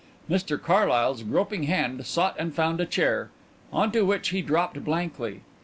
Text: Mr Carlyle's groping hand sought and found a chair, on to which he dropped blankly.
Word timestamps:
Mr 0.27 0.59
Carlyle's 0.59 1.21
groping 1.21 1.61
hand 1.65 2.03
sought 2.07 2.35
and 2.39 2.55
found 2.55 2.81
a 2.81 2.87
chair, 2.87 3.29
on 3.71 3.91
to 3.91 4.01
which 4.01 4.29
he 4.29 4.41
dropped 4.41 4.83
blankly. 4.83 5.41